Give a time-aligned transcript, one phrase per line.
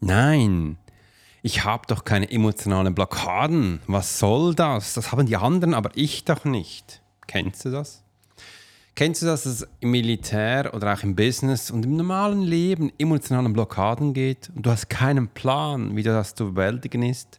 [0.00, 0.78] Nein,
[1.42, 3.80] ich habe doch keine emotionalen Blockaden.
[3.86, 4.94] Was soll das?
[4.94, 7.02] Das haben die anderen, aber ich doch nicht.
[7.26, 8.02] Kennst du das?
[8.94, 12.90] Kennst du das, dass es im Militär oder auch im Business und im normalen Leben
[12.98, 17.38] emotionalen Blockaden geht und du hast keinen Plan, wie das zu bewältigen ist?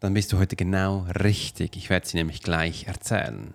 [0.00, 1.76] Dann bist du heute genau richtig.
[1.76, 3.54] Ich werde sie nämlich gleich erzählen.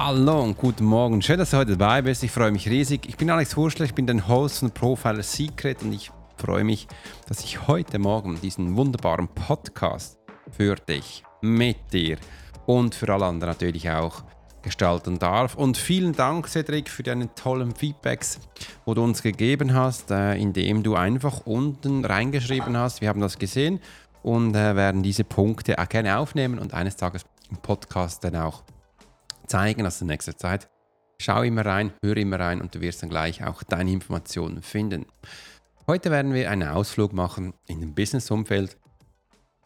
[0.00, 1.20] Hallo und guten Morgen.
[1.22, 2.22] Schön, dass du heute dabei bist.
[2.22, 3.08] Ich freue mich riesig.
[3.08, 6.86] Ich bin Alex Hurschler, ich bin der Host von Profiler Secret und ich freue mich,
[7.26, 10.16] dass ich heute Morgen diesen wunderbaren Podcast
[10.56, 12.16] für dich, mit dir
[12.64, 14.22] und für alle anderen natürlich auch
[14.62, 15.56] gestalten darf.
[15.56, 18.38] Und vielen Dank, Cedric, für deine tollen Feedbacks,
[18.84, 23.00] wo du uns gegeben hast, äh, indem du einfach unten reingeschrieben hast.
[23.00, 23.80] Wir haben das gesehen
[24.22, 28.62] und äh, werden diese Punkte auch gerne aufnehmen und eines Tages im Podcast dann auch
[29.48, 30.68] zeigen, also in nächster Zeit.
[31.20, 35.06] Schau immer rein, hör immer rein und du wirst dann gleich auch deine Informationen finden.
[35.86, 38.76] Heute werden wir einen Ausflug machen in dem Business-Umfeld,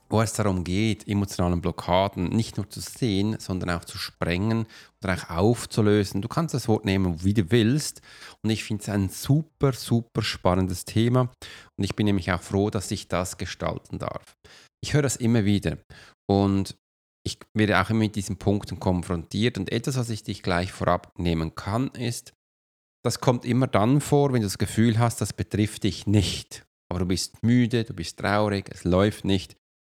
[0.09, 4.67] wo es darum geht, emotionalen Blockaden nicht nur zu sehen, sondern auch zu sprengen
[5.03, 6.23] oder auch aufzulösen.
[6.23, 8.03] Du kannst das Wort nehmen, wie du willst.
[8.43, 11.23] Und ich finde es ein super, super spannendes Thema.
[11.77, 14.37] Und ich bin nämlich auch froh, dass ich das gestalten darf.
[14.83, 15.79] Ich höre das immer wieder.
[16.31, 16.77] Und
[17.25, 21.13] ich werde auch immer mit diesen Punkten konfrontiert und etwas, was ich dich gleich vorab
[21.19, 22.33] nehmen kann, ist,
[23.05, 26.65] das kommt immer dann vor, wenn du das Gefühl hast, das betrifft dich nicht.
[26.89, 29.57] Aber du bist müde, du bist traurig, es läuft nicht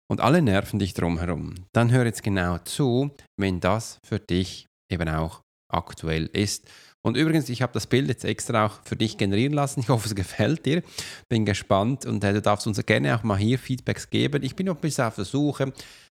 [0.10, 1.56] und alle nerven dich drumherum.
[1.74, 5.42] Dann hör jetzt genau zu, wenn das für dich eben auch
[5.72, 6.68] aktuell ist.
[7.06, 9.82] Und übrigens, ich habe das Bild jetzt extra auch für dich generieren lassen.
[9.82, 10.82] Ich hoffe, es gefällt dir.
[11.30, 14.42] Bin gespannt und äh, du darfst uns gerne auch mal hier Feedbacks geben.
[14.42, 15.72] Ich bin noch ein bisschen auf der Suche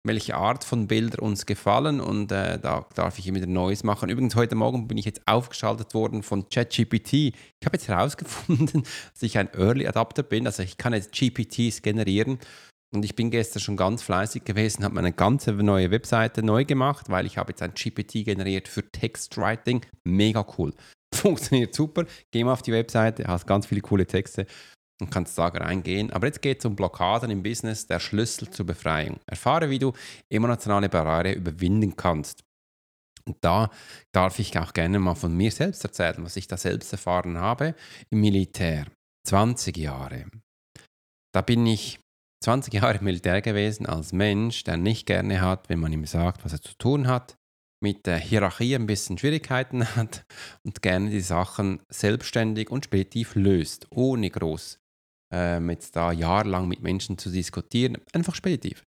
[0.05, 4.09] welche Art von Bilder uns gefallen und äh, da darf ich immer wieder Neues machen.
[4.09, 7.13] Übrigens, heute Morgen bin ich jetzt aufgeschaltet worden von ChatGPT.
[7.13, 8.83] Ich habe jetzt herausgefunden,
[9.13, 12.39] dass ich ein Early Adapter bin, also ich kann jetzt GPTs generieren
[12.95, 17.11] und ich bin gestern schon ganz fleißig gewesen, habe meine ganze neue Webseite neu gemacht,
[17.11, 19.85] weil ich habe jetzt ein GPT generiert für Textwriting.
[20.05, 20.73] Mega cool.
[21.15, 22.07] Funktioniert super.
[22.31, 24.47] Geh mal auf die Webseite, hast ganz viele coole Texte
[25.01, 26.13] und kannst da reingehen.
[26.13, 29.21] Aber jetzt geht es um Blockaden im Business, der Schlüssel zur Befreiung.
[29.27, 29.93] Erfahre, wie du
[30.29, 32.45] emotionale Barriere überwinden kannst.
[33.27, 33.71] Und da
[34.13, 37.75] darf ich auch gerne mal von mir selbst erzählen, was ich da selbst erfahren habe
[38.11, 38.87] im Militär.
[39.27, 40.25] 20 Jahre.
[41.35, 42.01] Da bin ich
[42.43, 46.45] 20 Jahre im Militär gewesen als Mensch, der nicht gerne hat, wenn man ihm sagt,
[46.45, 47.37] was er zu tun hat,
[47.83, 50.25] mit der Hierarchie ein bisschen Schwierigkeiten hat
[50.65, 54.78] und gerne die Sachen selbstständig und spätiv löst, ohne groß
[55.33, 58.85] ähm, jetzt da jahrelang mit Menschen zu diskutieren, einfach speditiv.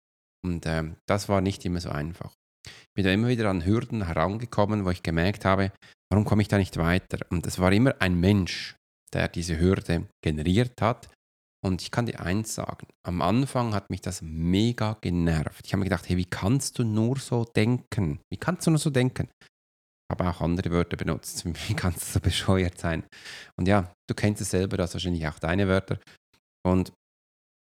[0.45, 2.33] Und ähm, das war nicht immer so einfach.
[2.67, 5.73] Ich bin da immer wieder an Hürden herangekommen, wo ich gemerkt habe,
[6.11, 7.19] warum komme ich da nicht weiter?
[7.31, 8.77] Und es war immer ein Mensch,
[9.13, 11.09] der diese Hürde generiert hat.
[11.65, 15.67] Und ich kann dir eins sagen, am Anfang hat mich das mega genervt.
[15.67, 18.21] Ich habe mir gedacht, hey, wie kannst du nur so denken?
[18.31, 19.29] Wie kannst du nur so denken?
[20.11, 21.45] Ich habe auch andere Wörter benutzt.
[21.69, 23.05] Wie kannst du so bescheuert sein?
[23.57, 25.99] Und ja, du kennst es selber, das wahrscheinlich auch deine Wörter.
[26.67, 26.93] Und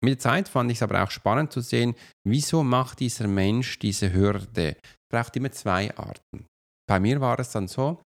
[0.05, 1.95] mit der Zeit fand ich es aber auch spannend zu sehen,
[2.27, 4.77] wieso macht dieser Mensch diese Hürde?
[4.83, 6.47] Es braucht immer zwei Arten.
[6.89, 8.03] Bei mir war es dann so,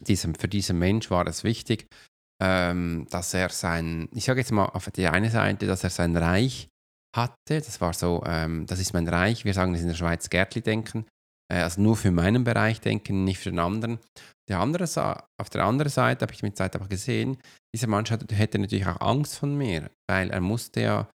[0.00, 1.86] diesem, für diesen Mensch war es wichtig,
[2.42, 6.16] ähm, dass er sein, ich sage jetzt mal auf die eine Seite, dass er sein
[6.16, 6.68] Reich
[7.16, 7.34] hatte.
[7.48, 9.44] Das war so, ähm, das ist mein Reich.
[9.44, 11.06] Wir sagen das in der Schweiz Gärtli denken.
[11.50, 13.98] Äh, also nur für meinen Bereich denken, nicht für den anderen.
[14.48, 14.84] Der andere,
[15.40, 17.38] auf der anderen Seite habe ich mit Zeit aber gesehen,
[17.76, 21.10] dieser Mensch hätte natürlich auch Angst von mir, weil er musste ja,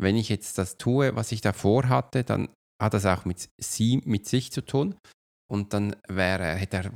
[0.00, 2.48] wenn ich jetzt das tue, was ich davor hatte, dann
[2.82, 4.96] hat das auch mit, sie, mit sich zu tun
[5.50, 6.90] und dann wäre, hätte er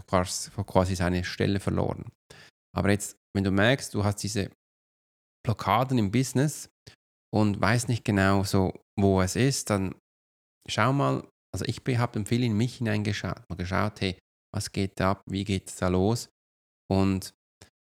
[0.65, 2.11] quasi seine Stelle verloren.
[2.75, 4.51] Aber jetzt, wenn du merkst, du hast diese
[5.45, 6.71] Blockaden im Business
[7.35, 9.95] und weißt nicht genau so, wo es ist, dann
[10.67, 14.19] schau mal, also ich habe viel in mich hineingeschaut, mal geschaut, hey,
[14.55, 15.23] Was geht da ab?
[15.31, 16.29] Wie geht es da los?
[16.91, 17.33] Und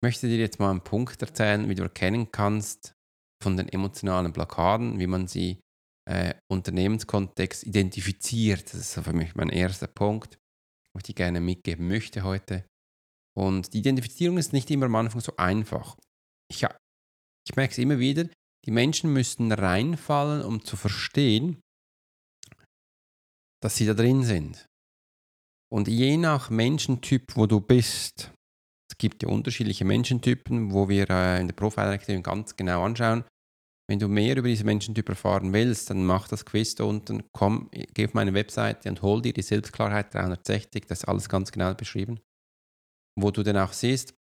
[0.05, 2.93] möchte dir jetzt mal einen Punkt erzählen, wie du erkennen kannst
[3.41, 5.61] von den emotionalen Blockaden, wie man sie
[6.07, 8.71] äh, Unternehmenskontext identifiziert.
[8.71, 10.37] Das ist für mich mein erster Punkt,
[10.93, 12.67] wo ich dir gerne mitgeben möchte heute.
[13.35, 15.97] Und die Identifizierung ist nicht immer am Anfang so einfach.
[16.51, 18.29] Ich, ich merke es immer wieder,
[18.67, 21.61] die Menschen müssen reinfallen, um zu verstehen,
[23.63, 24.67] dass sie da drin sind.
[25.73, 28.34] Und je nach Menschentyp, wo du bist,
[28.95, 33.25] es gibt ja unterschiedliche Menschentypen, wo wir äh, in der Profiling ganz genau anschauen.
[33.89, 37.69] Wenn du mehr über diese Menschentyp erfahren willst, dann mach das Quiz da unten, komm,
[37.71, 41.73] geh auf meine Webseite und hol dir die Selbstklarheit 360, das ist alles ganz genau
[41.73, 42.21] beschrieben.
[43.19, 44.13] Wo du dann auch siehst,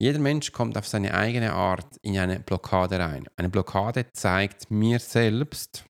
[0.00, 3.28] jeder Mensch kommt auf seine eigene Art in eine Blockade rein.
[3.36, 5.84] Eine Blockade zeigt mir selbst,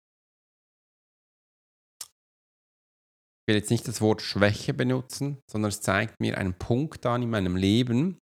[3.51, 7.31] will jetzt nicht das Wort Schwäche benutzen, sondern es zeigt mir einen Punkt an in
[7.31, 8.21] meinem Leben,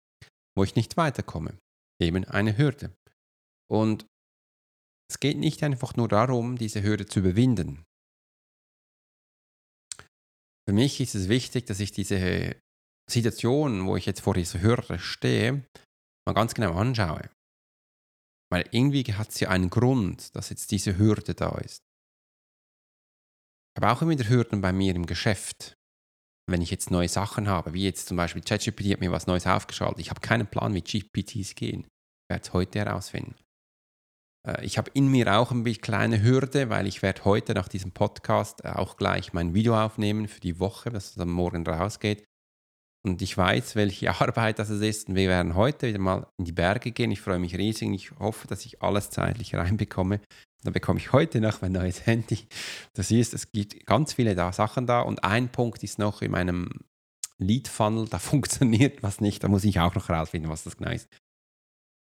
[0.55, 1.57] wo ich nicht weiterkomme.
[1.99, 2.95] Eben eine Hürde.
[3.67, 4.05] Und
[5.09, 7.83] es geht nicht einfach nur darum, diese Hürde zu überwinden.
[10.67, 12.55] Für mich ist es wichtig, dass ich diese
[13.09, 15.65] Situation, wo ich jetzt vor dieser Hürde stehe,
[16.27, 17.31] mal ganz genau anschaue.
[18.51, 21.81] Weil irgendwie hat es ja einen Grund, dass jetzt diese Hürde da ist.
[23.77, 25.73] Aber auch immer wieder Hürden bei mir im Geschäft.
[26.49, 29.47] Wenn ich jetzt neue Sachen habe, wie jetzt zum Beispiel ChatGPT hat mir was Neues
[29.47, 29.99] aufgeschaltet.
[29.99, 31.81] Ich habe keinen Plan, wie GPTs gehen.
[31.81, 33.35] Ich werde es heute herausfinden.
[34.47, 37.67] Äh, ich habe in mir auch ein bisschen kleine Hürde, weil ich werde heute nach
[37.67, 42.23] diesem Podcast auch gleich mein Video aufnehmen für die Woche, das dann morgen rausgeht.
[43.05, 45.07] Und ich weiß, welche Arbeit das ist.
[45.07, 47.11] Und wir werden heute wieder mal in die Berge gehen.
[47.11, 47.91] Ich freue mich riesig.
[47.93, 50.19] Ich hoffe, dass ich alles zeitlich reinbekomme.
[50.63, 52.47] Dann bekomme ich heute noch mein neues Handy.
[52.93, 55.01] Das ist, es gibt ganz viele da Sachen da.
[55.01, 56.69] Und ein Punkt ist noch in meinem
[57.37, 59.43] Lead-Funnel, da funktioniert was nicht.
[59.43, 61.07] Da muss ich auch noch herausfinden, was das genau ist.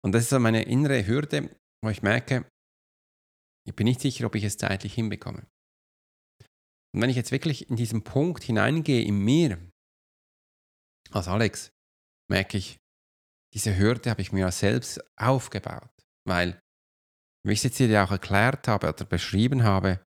[0.05, 1.49] Und das ist so meine innere Hürde,
[1.81, 2.45] wo ich merke,
[3.65, 5.47] ich bin nicht sicher, ob ich es zeitlich hinbekomme.
[6.93, 9.57] Und wenn ich jetzt wirklich in diesen Punkt hineingehe in mir,
[11.15, 11.71] als Alex
[12.29, 12.77] merke ich,
[13.53, 15.91] diese Hürde habe ich mir selbst aufgebaut,
[16.27, 16.59] weil,
[17.45, 20.03] wie ich es jetzt dir auch erklärt habe oder beschrieben habe,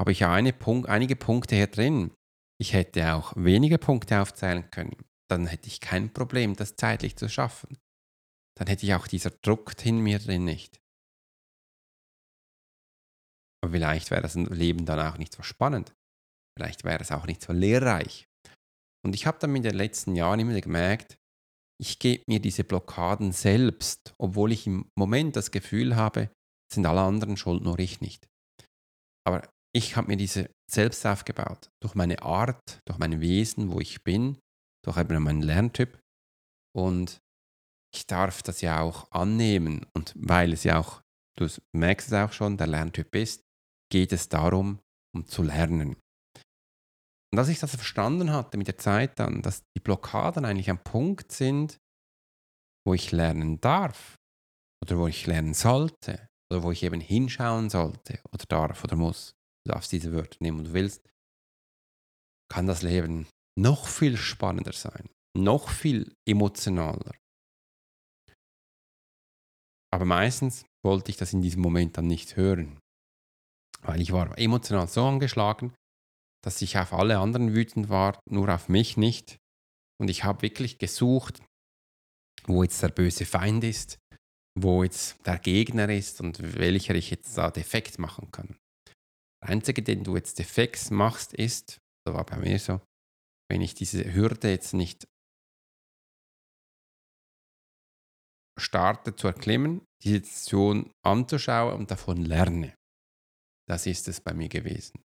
[0.00, 2.14] habe ich ja eine Punkt, einige Punkte hier drin.
[2.60, 4.96] Ich hätte auch weniger Punkte aufzählen können.
[5.28, 7.78] Dann hätte ich kein Problem, das zeitlich zu schaffen.
[8.56, 10.80] Dann hätte ich auch dieser Druck in mir drin nicht.
[13.62, 15.94] Aber vielleicht wäre das Leben dann auch nicht so spannend.
[16.56, 18.28] Vielleicht wäre es auch nicht so lehrreich.
[19.04, 21.16] Und ich habe dann in den letzten Jahren immer gemerkt,
[21.80, 26.30] ich gebe mir diese Blockaden selbst, obwohl ich im Moment das Gefühl habe,
[26.72, 28.26] sind alle anderen schuld, nur ich nicht.
[29.26, 34.04] Aber ich habe mir diese selbst aufgebaut, durch meine Art, durch mein Wesen, wo ich
[34.04, 34.38] bin,
[34.84, 35.98] durch meinen Lerntyp.
[36.74, 37.18] Und
[37.94, 39.86] ich darf das ja auch annehmen.
[39.94, 41.02] Und weil es ja auch,
[41.38, 43.42] du merkst es auch schon, der Lerntyp ist,
[43.90, 44.80] geht es darum,
[45.14, 45.96] um zu lernen.
[47.34, 50.78] Und als ich das verstanden hatte mit der Zeit dann, dass die Blockaden eigentlich ein
[50.78, 51.80] Punkt sind,
[52.86, 54.14] wo ich lernen darf
[54.80, 59.34] oder wo ich lernen sollte oder wo ich eben hinschauen sollte oder darf oder muss,
[59.66, 61.10] du darfst diese Wörter nehmen, und du willst,
[62.48, 63.26] kann das Leben
[63.58, 67.16] noch viel spannender sein, noch viel emotionaler.
[69.92, 72.78] Aber meistens wollte ich das in diesem Moment dann nicht hören,
[73.80, 75.74] weil ich war emotional so angeschlagen,
[76.44, 79.38] dass ich auf alle anderen wütend war, nur auf mich nicht.
[79.98, 81.42] Und ich habe wirklich gesucht,
[82.46, 83.98] wo jetzt der böse Feind ist,
[84.58, 88.58] wo jetzt der Gegner ist und welcher ich jetzt da defekt machen kann.
[89.42, 92.80] Der einzige, den du jetzt defekt machst, ist, das war bei mir so,
[93.50, 95.06] wenn ich diese Hürde jetzt nicht
[98.58, 102.74] starte zu erklimmen, die Situation anzuschauen und davon lerne.
[103.66, 105.03] Das ist es bei mir gewesen.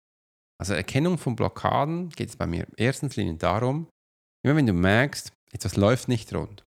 [0.60, 3.88] Also Erkennung von Blockaden geht es bei mir erstens Linie darum,
[4.44, 6.64] immer wenn du merkst, etwas läuft nicht rund,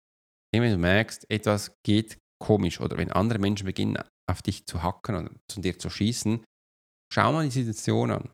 [0.55, 3.99] immer wenn du merkst, etwas geht komisch oder wenn andere Menschen beginnen
[4.31, 6.45] auf dich zu hacken oder zu dir zu schießen,
[7.13, 8.31] schau mal die Situation an.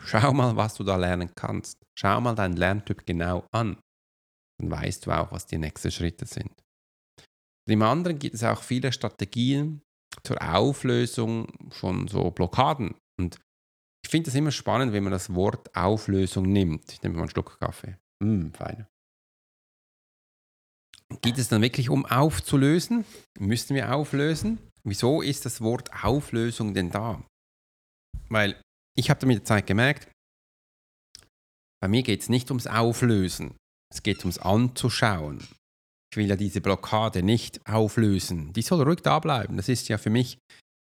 [0.00, 1.78] Schau mal, was du da lernen kannst.
[1.98, 3.80] Schau mal deinen Lerntyp genau an.
[4.60, 6.52] Dann weißt du auch, was die nächsten Schritte sind.
[7.66, 9.82] Und Im anderen gibt es auch viele Strategien
[10.22, 12.94] zur Auflösung von so Blockaden.
[13.18, 13.40] Und
[14.08, 16.90] ich finde es immer spannend, wenn man das Wort Auflösung nimmt.
[16.90, 17.98] Ich nehme mal einen Schluck Kaffee.
[18.24, 18.86] Mm, fein.
[21.20, 23.04] Geht es dann wirklich um aufzulösen?
[23.38, 24.60] Müssen wir auflösen?
[24.82, 27.22] Wieso ist das Wort Auflösung denn da?
[28.30, 28.58] Weil
[28.96, 30.10] ich habe mit der Zeit gemerkt,
[31.82, 33.58] bei mir geht es nicht ums Auflösen.
[33.92, 35.46] Es geht ums Anzuschauen.
[36.10, 38.54] Ich will ja diese Blockade nicht auflösen.
[38.54, 39.58] Die soll ruhig da bleiben.
[39.58, 40.38] Das ist ja für mich,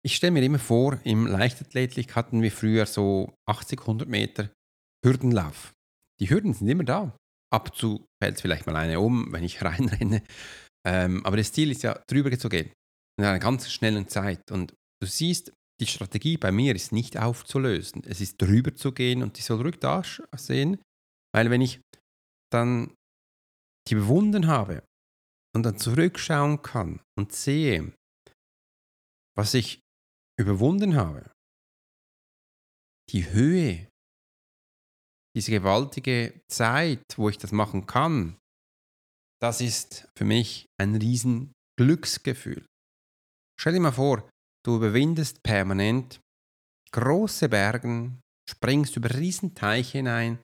[0.05, 4.51] ich stelle mir immer vor, im Leichtathletik hatten wir früher so 80, 100 Meter
[5.05, 5.73] Hürdenlauf.
[6.21, 7.17] Die Hürden sind immer da.
[7.53, 10.23] Ab und zu fällt vielleicht mal eine um, wenn ich reinrenne.
[10.87, 12.73] Ähm, aber das Ziel ist ja, drüber zu gehen.
[13.19, 14.51] In einer ganz schnellen Zeit.
[14.51, 18.03] Und du siehst, die Strategie bei mir ist nicht aufzulösen.
[18.05, 20.03] Es ist drüber zu gehen und die soll ruhig da
[20.37, 20.81] sehen.
[21.35, 21.81] Weil wenn ich
[22.53, 22.95] dann
[23.89, 24.85] die bewunden habe
[25.55, 27.93] und dann zurückschauen kann und sehe,
[29.37, 29.81] was ich
[30.39, 31.31] überwunden habe,
[33.11, 33.89] die Höhe,
[35.37, 38.39] diese gewaltige Zeit, wo ich das machen kann,
[39.41, 42.65] das ist für mich ein riesen Glücksgefühl.
[43.59, 44.29] Stell dir mal vor,
[44.65, 46.21] du überwindest permanent
[46.93, 50.39] große Bergen, springst über Riesenteiche hinein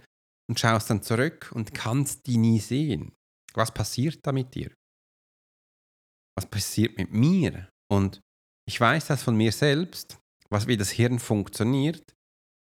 [0.48, 3.12] und schaust dann zurück und kannst die nie sehen.
[3.54, 4.74] Was passiert da mit dir?
[6.36, 7.68] Was passiert mit mir?
[7.90, 8.20] Und
[8.68, 10.18] ich weiß das von mir selbst,
[10.50, 12.14] was, wie das Hirn funktioniert.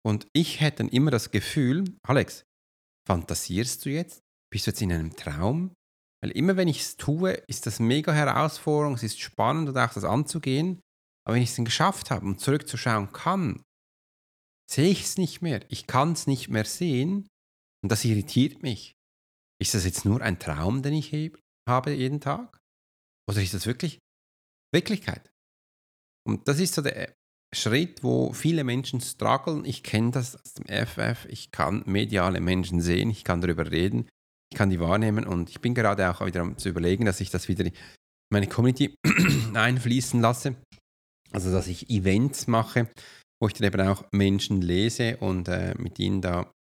[0.05, 2.45] Und ich hätte dann immer das Gefühl, Alex,
[3.05, 4.21] fantasierst du jetzt?
[4.49, 5.73] Bist du jetzt in einem Traum?
[6.23, 9.93] Weil immer wenn ich es tue, ist das mega Herausforderung, es ist spannend und auch
[9.93, 10.79] das anzugehen.
[11.25, 13.63] Aber wenn ich es dann geschafft habe und zurückzuschauen kann,
[14.71, 15.69] sehe ich es nicht mehr.
[15.69, 17.27] Ich kann es nicht mehr sehen
[17.83, 18.93] und das irritiert mich.
[19.61, 21.11] Ist das jetzt nur ein Traum, den ich
[21.67, 22.59] habe jeden Tag?
[23.29, 23.99] Oder ist das wirklich
[24.71, 25.29] Wirklichkeit?
[26.27, 27.13] Und das ist so der
[27.55, 29.63] Schritt, wo viele Menschen strugglen.
[29.63, 31.25] Ich kenne das aus dem FF.
[31.29, 33.09] Ich kann mediale Menschen sehen.
[33.09, 34.09] Ich kann darüber reden.
[34.51, 35.25] Ich kann die wahrnehmen.
[35.25, 37.71] Und ich bin gerade auch wieder am zu überlegen, dass ich das wieder in
[38.29, 38.93] meine Community
[39.53, 40.55] einfließen lasse.
[41.31, 42.89] Also, dass ich Events mache,
[43.41, 46.51] wo ich dann eben auch Menschen lese und äh, mit ihnen da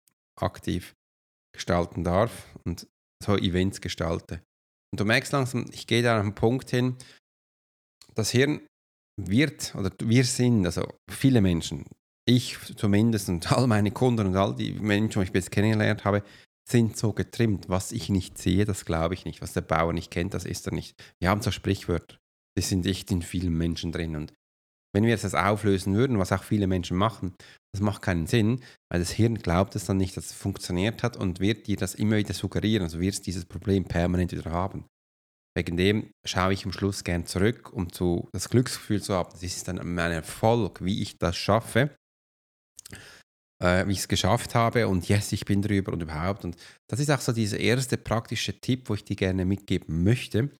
[0.41, 0.95] aktiv
[1.53, 2.87] gestalten darf und
[3.25, 4.43] so Events gestalte.
[4.93, 6.97] Und du merkst langsam, ich gehe da an einen Punkt hin,
[8.15, 8.61] das Hirn
[9.17, 11.85] wird, oder wir sind, also viele Menschen,
[12.27, 16.23] ich zumindest und all meine Kunden und all die Menschen, die ich bis kennengelernt habe,
[16.69, 17.69] sind so getrimmt.
[17.69, 19.41] Was ich nicht sehe, das glaube ich nicht.
[19.41, 21.01] Was der Bauer nicht kennt, das ist er nicht.
[21.21, 22.19] Wir haben so Sprichwörter.
[22.59, 24.17] Die sind echt in vielen Menschen drin.
[24.17, 24.33] Und
[24.93, 27.35] wenn wir das auflösen würden, was auch viele Menschen machen,
[27.73, 31.17] das macht keinen Sinn, weil das Hirn glaubt es dann nicht, dass es funktioniert hat
[31.17, 32.83] und wird dir das immer wieder suggerieren.
[32.83, 34.87] Also wirst dieses Problem permanent wieder haben.
[35.57, 39.31] Wegen dem schaue ich am Schluss gern zurück, um zu, das Glücksgefühl zu haben.
[39.33, 41.97] Das ist dann mein Erfolg, wie ich das schaffe,
[43.63, 46.45] äh, wie ich es geschafft habe und yes, ich bin drüber und überhaupt.
[46.45, 46.57] Und
[46.91, 50.51] das ist auch so dieser erste praktische Tipp, wo ich dir gerne mitgeben möchte,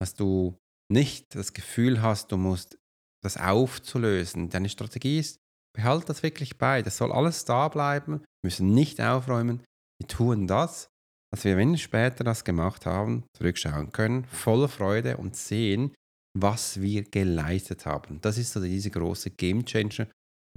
[0.00, 0.56] dass du
[0.88, 2.78] nicht das Gefühl hast, du musst
[3.24, 4.50] das aufzulösen.
[4.50, 5.40] Deine Strategie ist,
[5.74, 6.82] behalt das wirklich bei.
[6.82, 8.20] Das soll alles da bleiben.
[8.20, 9.64] Wir müssen nicht aufräumen.
[10.00, 10.90] Wir tun das,
[11.34, 15.92] dass wir, wenn wir später das gemacht haben, zurückschauen können, voller Freude und sehen,
[16.38, 18.20] was wir geleistet haben.
[18.20, 20.06] Das ist so diese große Game Changer,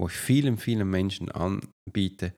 [0.00, 2.32] wo ich vielen, vielen Menschen anbiete.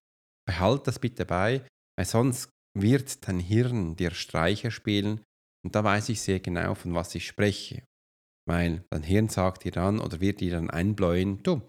[0.48, 1.66] Behalt das bitte bei,
[1.98, 5.20] weil sonst wird dein Hirn dir Streiche spielen
[5.62, 7.82] und da weiß ich sehr genau, von was ich spreche.
[8.48, 11.60] Weil dein Hirn sagt dir dann oder wird dir dann einbläuen, du,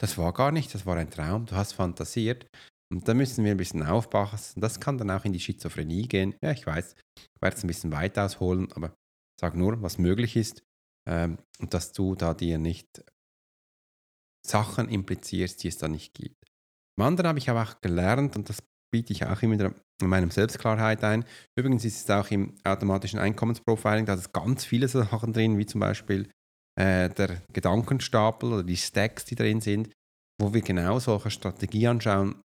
[0.00, 2.48] das war gar nicht, das war ein Traum, du hast fantasiert.
[2.92, 4.60] Und da müssen wir ein bisschen aufpassen.
[4.60, 6.34] Das kann dann auch in die Schizophrenie gehen.
[6.42, 8.94] Ja, ich weiß, ich werde es ein bisschen weit ausholen, aber
[9.40, 10.62] sag nur, was möglich ist
[11.08, 13.04] ähm, und dass du da dir nicht
[14.46, 16.44] Sachen implizierst, die es da nicht gibt.
[16.96, 18.62] Im anderen habe ich aber auch gelernt, und das
[18.92, 21.24] biete ich auch immer in meinem Selbstklarheit ein.
[21.56, 25.80] Übrigens ist es auch im automatischen Einkommensprofiling, da ist ganz viele Sachen drin, wie zum
[25.80, 26.30] Beispiel
[26.78, 29.90] äh, der Gedankenstapel oder die Stacks, die drin sind,
[30.40, 32.40] wo wir genau solche Strategien anschauen,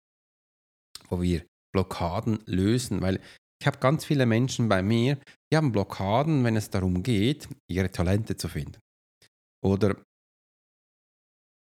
[1.09, 3.01] wo wir Blockaden lösen.
[3.01, 3.19] Weil
[3.61, 5.17] ich habe ganz viele Menschen bei mir,
[5.51, 8.79] die haben Blockaden, wenn es darum geht, ihre Talente zu finden.
[9.63, 9.95] Oder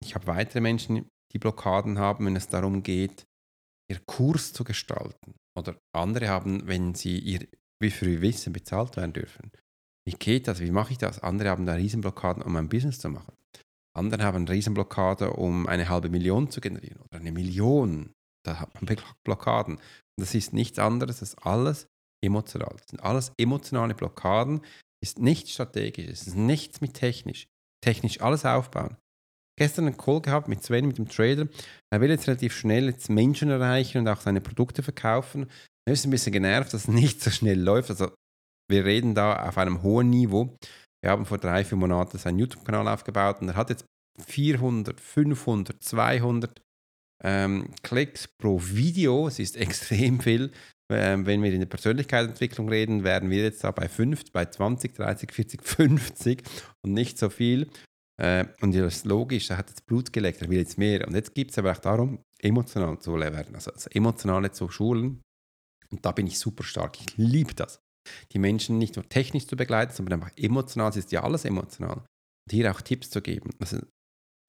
[0.02, 3.25] ich habe weitere Menschen, die Blockaden haben, wenn es darum geht,
[3.90, 5.34] ihr Kurs zu gestalten.
[5.56, 7.46] Oder andere haben, wenn sie ihr
[7.82, 9.50] wie für ihr Wissen bezahlt werden dürfen.
[10.06, 10.61] Wie geht das?
[10.61, 11.18] Wie mache ich das?
[11.18, 13.34] Andere haben da Riesenblockaden, um ein Business zu machen.
[13.94, 18.14] Andere haben Riesenblockade, um eine halbe Million zu generieren oder eine Million.
[18.44, 19.76] Da hat man Blockaden.
[19.76, 19.82] Und
[20.16, 21.87] das ist nichts anderes, ist alles
[22.25, 22.75] emotional.
[22.76, 24.61] Das sind alles emotionale Blockaden,
[25.02, 27.46] ist nicht strategisch, es ist nichts mit technisch.
[27.84, 28.96] Technisch alles aufbauen
[29.56, 31.46] gestern einen Call gehabt mit Sven, mit dem Trader.
[31.92, 35.50] Er will jetzt relativ schnell jetzt Menschen erreichen und auch seine Produkte verkaufen.
[35.87, 37.90] Er ist ein bisschen genervt, dass es nicht so schnell läuft.
[37.90, 38.11] Also
[38.68, 40.56] wir reden da auf einem hohen Niveau.
[41.02, 43.84] Wir haben vor drei, vier Monaten seinen YouTube-Kanal aufgebaut und er hat jetzt
[44.26, 46.61] 400, 500, 200
[47.23, 49.29] ähm, Klicks pro Video.
[49.29, 50.50] Es ist extrem viel.
[50.91, 54.95] Ähm, wenn wir in der Persönlichkeitsentwicklung reden, wären wir jetzt da bei 5, bei 20,
[54.95, 56.43] 30, 40, 50
[56.83, 57.69] und nicht so viel.
[58.21, 61.07] Äh, und das ist logisch, er hat jetzt Blut geleckt, er will jetzt mehr.
[61.07, 65.23] Und jetzt geht es aber auch darum, emotional zu werden, also das Emotionale zu schulen.
[65.91, 67.00] Und da bin ich super stark.
[67.00, 67.81] Ich liebe das.
[68.33, 70.91] Die Menschen nicht nur technisch zu begleiten, sondern einfach emotional.
[70.91, 71.99] Es ist ja alles emotional.
[71.99, 73.50] Und hier auch Tipps zu geben.
[73.61, 73.79] Also,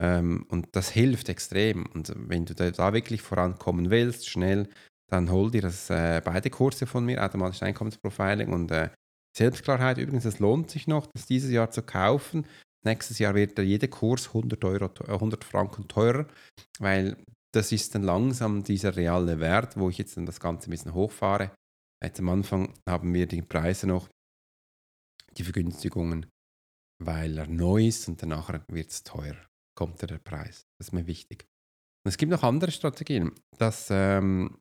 [0.02, 1.86] ähm, und das hilft extrem.
[1.86, 4.68] Und wenn du da, wirklich vorankommen willst, schnell,
[5.10, 8.90] dann hol dir das, äh, beide Kurse von mir, automatisches Einkommensprofiling und äh,
[9.36, 9.98] Selbstklarheit.
[9.98, 12.46] Übrigens, es lohnt sich noch, das dieses Jahr zu kaufen.
[12.84, 16.26] Nächstes Jahr wird jeder Kurs 100, Euro, 100 äh, Franken teurer,
[16.78, 17.16] weil
[17.54, 20.94] das ist dann langsam dieser reale Wert, wo ich jetzt dann das Ganze ein bisschen
[20.94, 21.52] hochfahre.
[22.02, 24.08] Jetzt am Anfang haben wir die Preise noch,
[25.36, 26.26] die Vergünstigungen,
[27.02, 29.36] weil er neu ist und danach wird es teuer,
[29.74, 30.66] kommt der Preis.
[30.78, 31.46] Das ist mir wichtig.
[32.04, 33.32] Und es gibt noch andere Strategien.
[33.58, 34.58] Das ähm,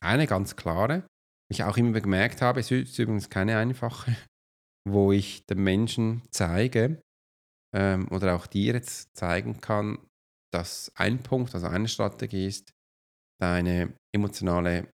[0.00, 1.06] eine ganz klare,
[1.50, 4.16] ich auch immer gemerkt habe, es ist übrigens keine einfache,
[4.88, 7.00] wo ich den Menschen zeige,
[7.74, 9.98] ähm, oder auch dir jetzt zeigen kann,
[10.52, 12.72] dass ein Punkt, also eine Strategie ist,
[13.40, 14.90] deine emotionale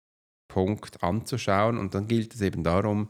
[0.52, 3.10] Punkt anzuschauen und dann gilt es eben darum,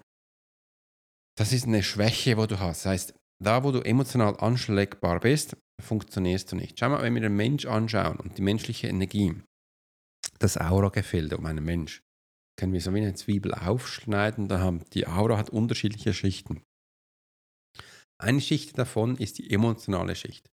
[1.37, 2.85] das ist eine Schwäche, wo du hast.
[2.85, 3.13] Das heißt,
[3.43, 6.79] da, wo du emotional anschlägbar bist, funktionierst du nicht.
[6.79, 9.35] Schau mal, wenn wir den Mensch anschauen und die menschliche Energie,
[10.39, 12.01] das Aura-Gefilde um einen Mensch,
[12.59, 14.47] können wir so wie eine Zwiebel aufschneiden.
[14.47, 16.63] Da haben, die Aura hat unterschiedliche Schichten.
[18.19, 20.49] Eine Schicht davon ist die emotionale Schicht.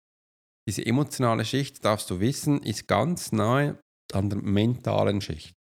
[0.68, 3.80] Diese emotionale Schicht, darfst du wissen, ist ganz nahe
[4.14, 5.54] an der mentalen Schicht.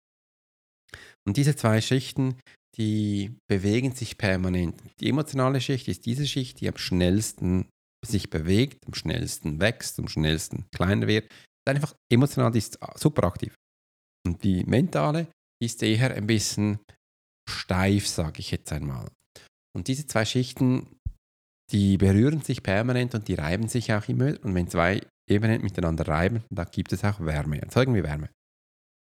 [1.27, 2.39] Und diese zwei Schichten,
[2.77, 4.81] die bewegen sich permanent.
[4.99, 7.69] Die emotionale Schicht ist diese Schicht, die am schnellsten
[8.05, 11.31] sich bewegt, am schnellsten wächst, am schnellsten kleiner wird.
[11.67, 13.55] Einfach emotional ist super aktiv.
[14.25, 15.27] Und die mentale
[15.61, 16.79] ist eher ein bisschen
[17.49, 19.07] steif, sage ich jetzt einmal.
[19.75, 20.87] Und diese zwei Schichten,
[21.71, 24.33] die berühren sich permanent und die reiben sich auch immer.
[24.43, 28.29] Und wenn zwei Ebenen miteinander reiben, da gibt es auch Wärme, erzeugen wir Wärme.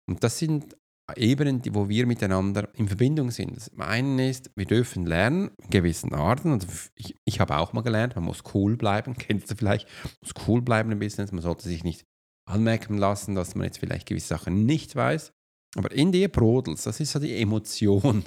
[0.10, 0.76] Und das sind
[1.17, 3.56] Ebenen, wo wir miteinander in Verbindung sind.
[3.56, 6.54] Das eine ist, wir dürfen lernen, in gewissen Arten.
[6.54, 9.88] Also ich, ich habe auch mal gelernt, man muss cool bleiben, kennst du vielleicht,
[10.21, 12.06] muss cool bleiben im Business, man sollte sich nicht
[12.50, 15.32] anmerken lassen, dass man jetzt vielleicht gewisse Sachen nicht weiß.
[15.78, 18.26] Aber in dir brodelt das ist so die Emotion.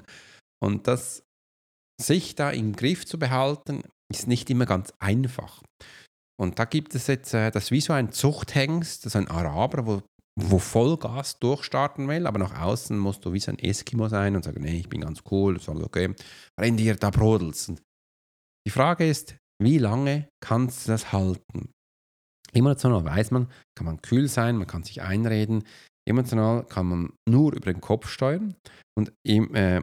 [0.62, 1.22] Und das
[2.00, 5.62] sich da im Griff zu behalten, ist nicht immer ganz einfach.
[6.40, 9.28] Und da gibt es jetzt, äh, das ist wie so ein Zuchthengst, das ist ein
[9.28, 10.02] Araber, wo,
[10.36, 14.44] wo Vollgas durchstarten will, aber nach außen musst du wie so ein Eskimo sein und
[14.44, 16.14] sagen, nee, ich bin ganz cool, ist alles okay.
[16.60, 17.72] In dir, da brodelst.
[18.66, 21.70] Die Frage ist, wie lange kannst du das halten?
[22.52, 25.64] Emotional weiß man, kann man kühl sein, man kann sich einreden.
[26.08, 28.54] Emotional kann man nur über den Kopf steuern.
[28.96, 29.82] Und äh,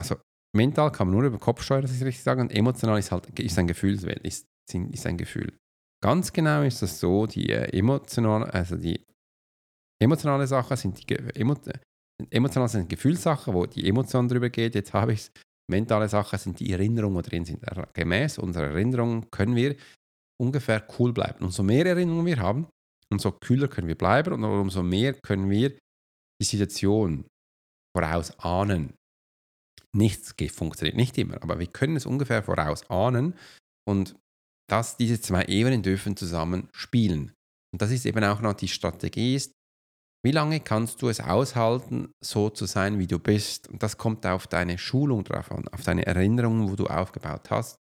[0.00, 0.16] also
[0.54, 2.42] mental kann man nur über den Kopf steuern, das ist richtig sagen.
[2.42, 5.56] Und emotional ist halt ist ein Gefühlswelt, ist, ist ein Gefühl.
[6.02, 9.04] Ganz genau ist das so, die äh, emotionale, also die
[10.04, 11.56] emotionale Sache sind die emo,
[12.30, 14.74] emotional sind Gefühlssachen, wo die Emotion drüber geht.
[14.74, 15.30] Jetzt habe ich es.
[15.70, 17.62] Mentale Sachen sind die Erinnerungen, die drin sind.
[17.94, 19.76] Gemäß unserer Erinnerungen können wir
[20.38, 21.42] ungefähr cool bleiben.
[21.42, 22.66] Umso mehr Erinnerungen wir haben,
[23.10, 25.70] umso kühler können wir bleiben und umso mehr können wir
[26.40, 27.24] die Situation
[27.96, 28.92] voraus ahnen
[29.94, 33.34] nichts funktioniert nicht immer, aber wir können es ungefähr vorausahnen
[33.88, 34.16] und
[34.68, 37.32] dass diese zwei Ebenen dürfen zusammen spielen.
[37.72, 39.40] Und das ist eben auch noch die Strategie
[40.24, 43.68] wie lange kannst du es aushalten, so zu sein, wie du bist?
[43.68, 47.76] Und das kommt auf deine Schulung drauf an, auf deine Erinnerungen, wo du aufgebaut hast.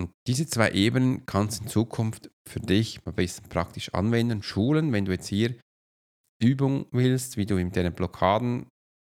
[0.00, 4.92] Und diese zwei Ebenen kannst du in Zukunft für dich ein bisschen praktisch anwenden, schulen,
[4.92, 5.56] wenn du jetzt hier
[6.42, 8.68] Übung willst, wie du mit deinen Blockaden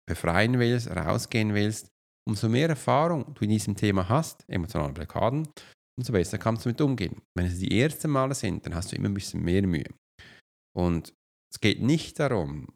[0.09, 1.89] befreien willst, rausgehen willst,
[2.27, 5.47] umso mehr Erfahrung du in diesem Thema hast, emotionale Blockaden,
[5.97, 7.21] umso besser kannst du damit umgehen.
[7.37, 9.87] Wenn es die ersten Male sind, dann hast du immer ein bisschen mehr Mühe.
[10.77, 11.15] Und
[11.53, 12.69] es geht nicht darum,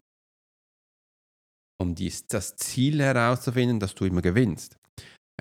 [1.79, 4.77] um dies, das Ziel herauszufinden, dass du immer gewinnst.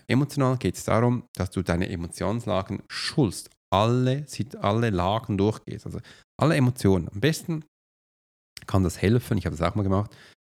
[0.07, 4.27] Emotional geht es darum, dass du deine Emotionslagen schulst, alle,
[4.61, 6.01] alle Lagen durchgehst, also
[6.39, 7.09] alle Emotionen.
[7.09, 7.65] Am besten
[8.67, 10.15] kann das helfen, ich habe das auch mal gemacht,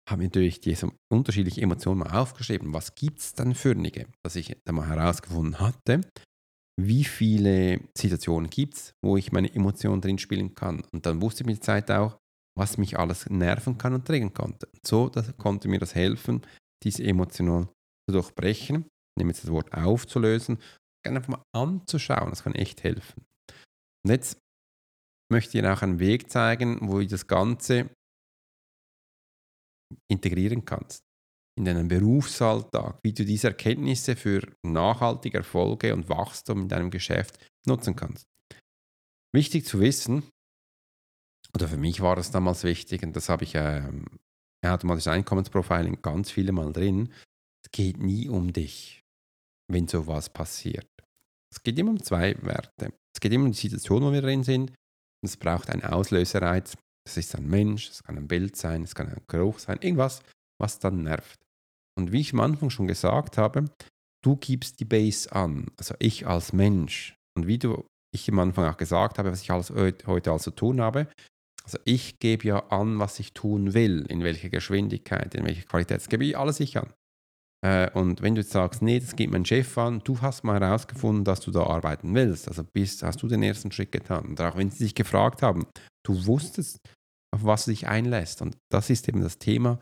[0.10, 4.36] habe mir durch diese unterschiedlichen Emotionen mal aufgeschrieben, was gibt es dann für einige, dass
[4.36, 6.02] ich da mal herausgefunden hatte,
[6.88, 10.84] wie viele Situationen gibt es, wo ich meine Emotionen drin spielen kann.
[10.92, 12.18] Und dann wusste ich mit der Zeit auch,
[12.58, 14.68] was mich alles nerven kann und triggern konnte.
[14.68, 16.42] Und so konnte mir das helfen,
[16.84, 17.68] diese Emotionen
[18.08, 18.86] zu durchbrechen,
[19.18, 20.60] nehme jetzt das Wort aufzulösen,
[21.06, 23.26] einfach mal anzuschauen, das kann echt helfen.
[24.06, 24.40] Und jetzt
[25.32, 27.90] möchte ich Ihnen auch einen Weg zeigen, wo ich das Ganze
[30.08, 31.09] integrieren kannst
[31.60, 37.38] in deinen Berufsalltag, wie du diese Erkenntnisse für nachhaltige Erfolge und Wachstum in deinem Geschäft
[37.68, 38.26] nutzen kannst.
[39.34, 40.24] Wichtig zu wissen,
[41.54, 44.06] oder für mich war es damals wichtig, und das habe ich ähm,
[44.66, 47.14] automatisches Einkommensprofiling ganz viele Mal drin,
[47.66, 49.04] es geht nie um dich,
[49.70, 50.88] wenn sowas passiert.
[51.52, 52.94] Es geht immer um zwei Werte.
[53.14, 54.70] Es geht immer um die Situation, wo wir drin sind.
[54.70, 56.76] Und es braucht einen Auslösereiz.
[57.06, 60.22] Das ist ein Mensch, es kann ein Bild sein, es kann ein Geruch sein, irgendwas,
[60.60, 61.40] was dann nervt.
[62.00, 63.66] Und wie ich am Anfang schon gesagt habe,
[64.24, 67.16] du gibst die Base an, also ich als Mensch.
[67.38, 67.86] Und wie du,
[68.16, 71.08] ich am Anfang auch gesagt habe, was ich alles heute also tun habe,
[71.66, 75.98] also ich gebe ja an, was ich tun will, in welcher Geschwindigkeit, in welcher Qualität.
[75.98, 76.94] Das gebe ich alles ich an.
[77.62, 80.60] Äh, und wenn du jetzt sagst, nee, das geht mein Chef an, du hast mal
[80.60, 84.26] herausgefunden, dass du da arbeiten willst, also bist, hast du den ersten Schritt getan.
[84.26, 85.68] Und auch wenn sie dich gefragt haben,
[86.06, 86.80] du wusstest,
[87.36, 88.42] auf was du dich einlässt.
[88.42, 89.80] Und das ist eben das Thema,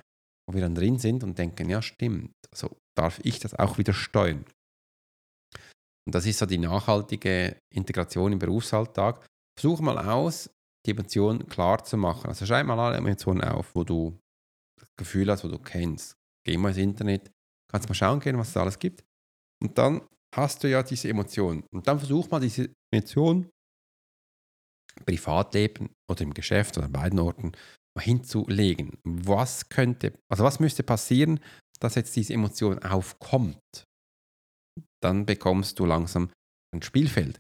[0.48, 3.94] wo wir dann drin sind und denken, ja stimmt, also darf ich das auch wieder
[3.94, 4.46] steuern.
[6.08, 9.26] Und das ist so die nachhaltige Integration im Berufsalltag.
[9.60, 10.50] Versuch mal aus,
[10.86, 12.28] die Emotionen klar zu machen.
[12.28, 14.18] Also schreib mal alle Emotionen auf, wo du
[14.80, 16.16] das Gefühl hast, wo du kennst.
[16.46, 17.30] Geh mal ins Internet,
[17.70, 19.04] kannst mal schauen gehen, was es alles gibt.
[19.62, 21.64] Und dann hast du ja diese Emotionen.
[21.74, 23.50] Und dann versuch mal diese Emotionen
[24.98, 27.52] im Privatleben oder im Geschäft oder an beiden Orten
[28.00, 28.98] hinzulegen.
[29.04, 31.40] Was könnte, also was müsste passieren,
[31.80, 33.86] dass jetzt diese Emotion aufkommt?
[35.02, 36.30] Dann bekommst du langsam
[36.74, 37.40] ein Spielfeld.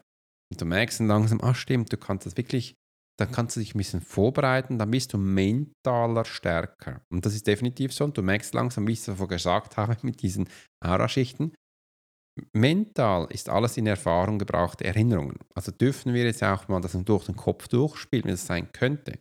[0.51, 2.75] Und du merkst dann langsam, ah stimmt, du kannst das wirklich
[3.19, 7.01] dann kannst du dich ein bisschen vorbereiten, dann bist du mentaler stärker.
[7.09, 8.03] Und das ist definitiv so.
[8.03, 10.47] Und du merkst langsam, wie ich es davor gesagt habe, mit diesen
[10.85, 11.53] Aura-Schichten.
[12.53, 15.39] Mental ist alles in Erfahrung gebrachte Erinnerungen.
[15.55, 19.17] Also dürfen wir jetzt auch mal das durch den Kopf durchspielen, wie es sein könnte.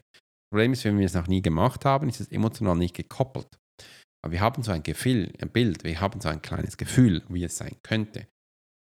[0.53, 3.59] Problem ist, wenn wir es noch nie gemacht haben, ist es emotional nicht gekoppelt.
[4.25, 7.45] Aber wir haben so ein Gefühl, ein Bild, wir haben so ein kleines Gefühl, wie
[7.45, 8.27] es sein könnte.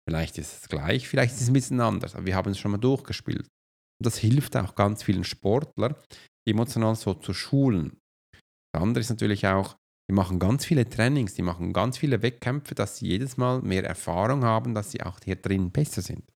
[0.08, 2.72] Vielleicht ist es gleich, vielleicht ist es ein bisschen anders, aber wir haben es schon
[2.72, 3.44] mal durchgespielt.
[4.00, 5.96] Und das hilft auch ganz vielen Sportlern,
[6.48, 8.00] emotional so zu schulen.
[8.74, 9.76] Das andere ist natürlich auch,
[10.10, 13.84] die machen ganz viele Trainings, die machen ganz viele Wettkämpfe, dass sie jedes Mal mehr
[13.84, 16.28] Erfahrung haben, dass sie auch hier drin besser sind.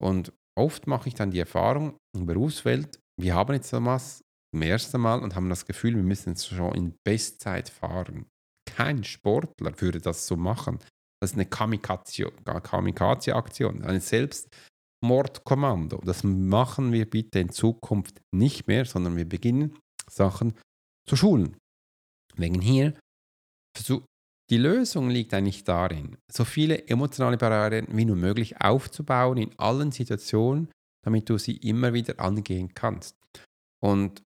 [0.00, 4.22] Und oft mache ich dann die Erfahrung in der Berufswelt, wir haben jetzt was
[4.54, 8.24] zum ersten Mal und haben das Gefühl, wir müssen jetzt schon in Bestzeit fahren.
[8.66, 10.78] Kein Sportler würde das so machen.
[11.20, 14.48] Das ist eine Kamikaze-Aktion, eine selbst
[15.04, 16.00] Mordkommando.
[16.04, 19.76] Das machen wir bitte in Zukunft nicht mehr, sondern wir beginnen
[20.08, 20.54] Sachen
[21.08, 21.56] zu schulen.
[22.36, 22.94] Wegen hier,
[24.50, 29.90] die Lösung liegt eigentlich darin, so viele emotionale Barrieren wie nur möglich aufzubauen in allen
[29.92, 30.68] Situationen,
[31.04, 33.16] damit du sie immer wieder angehen kannst.
[33.82, 34.22] Und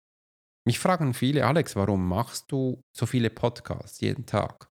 [0.67, 4.69] mich fragen viele, Alex, warum machst du so viele Podcasts jeden Tag?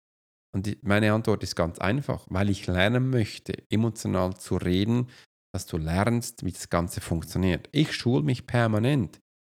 [0.54, 5.08] Und meine Antwort ist ganz einfach, weil ich lernen möchte, emotional zu reden,
[5.52, 7.68] dass du lernst, wie das Ganze funktioniert.
[7.72, 9.18] Ich schule mich permanent,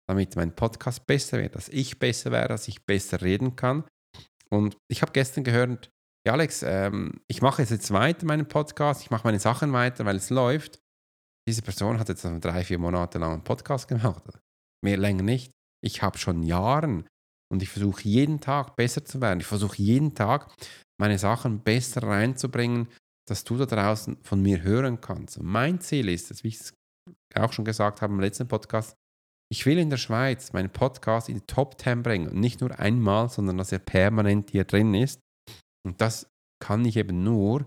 [0.08, 3.84] damit mein Podcast besser wird, dass ich besser werde, dass ich besser reden kann.
[4.50, 5.90] Und ich habe gestern gehört,
[6.26, 10.16] ja Alex, ähm, ich mache jetzt weiter meinen Podcast, ich mache meine Sachen weiter, weil
[10.16, 10.80] es läuft.
[11.48, 14.22] Diese Person hat jetzt drei, vier Monate lang einen Podcast gemacht.
[14.84, 15.50] Mehr länger nicht.
[15.82, 17.08] Ich habe schon Jahren
[17.50, 19.40] und ich versuche jeden Tag besser zu werden.
[19.40, 20.54] Ich versuche jeden Tag
[21.00, 22.88] meine Sachen besser reinzubringen,
[23.26, 25.38] dass du da draußen von mir hören kannst.
[25.38, 26.74] Und mein Ziel ist wie ich es
[27.34, 28.94] auch schon gesagt habe im letzten Podcast,
[29.50, 32.28] ich will in der Schweiz meinen Podcast in die Top 10 bringen.
[32.28, 35.18] Und nicht nur einmal, sondern dass er permanent hier drin ist.
[35.82, 36.28] Und das
[36.62, 37.66] kann ich eben nur,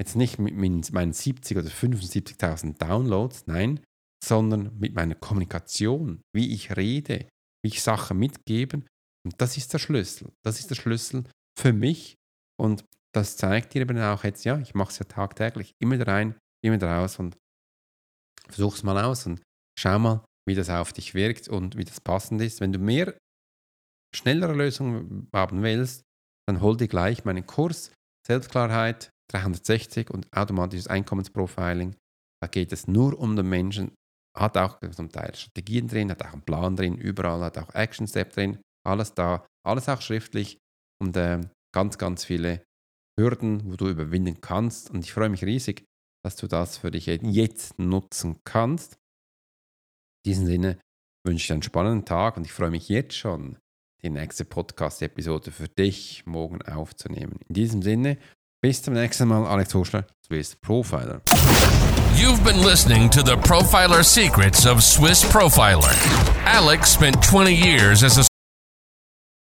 [0.00, 3.80] jetzt nicht mit meinen 70 oder 75.000 Downloads, nein,
[4.24, 7.28] sondern mit meiner Kommunikation, wie ich rede,
[7.62, 8.82] wie ich Sachen mitgebe.
[9.24, 10.32] Und das ist der Schlüssel.
[10.42, 11.24] Das ist der Schlüssel
[11.58, 12.16] für mich.
[12.60, 16.36] Und das zeigt dir eben auch jetzt, ja, ich mache es ja tagtäglich, immer rein,
[16.64, 17.36] immer raus und
[18.48, 19.40] versuch es mal aus und
[19.78, 22.60] schau mal, wie das auf dich wirkt und wie das passend ist.
[22.60, 23.16] Wenn du mehr
[24.14, 26.02] schnellere Lösungen haben willst,
[26.46, 27.92] dann hol dir gleich meinen Kurs
[28.26, 31.96] Selbstklarheit 360 und automatisches Einkommensprofiling.
[32.42, 33.94] Da geht es nur um den Menschen,
[34.36, 38.06] hat auch zum Teil Strategien drin, hat auch einen Plan drin, überall hat auch Action
[38.06, 40.58] Step drin, alles da, alles auch schriftlich
[41.00, 41.40] und äh,
[41.74, 42.64] ganz, ganz viele
[43.18, 44.90] Hürden, wo du überwinden kannst.
[44.90, 45.84] Und ich freue mich riesig,
[46.24, 48.94] dass du das für dich jetzt nutzen kannst.
[50.24, 50.80] In diesem Sinne
[51.26, 53.58] wünsche ich einen spannenden Tag und ich freue mich jetzt schon,
[54.02, 57.38] die nächste Podcast-Episode für dich morgen aufzunehmen.
[57.48, 58.18] In diesem Sinne,
[58.64, 59.72] bis zum nächsten Mal, Alex
[60.26, 61.20] Swiss Profiler.
[62.16, 65.92] You've been listening to the Profiler Secrets of Swiss Profiler.
[66.46, 68.33] Alex spent 20 years as a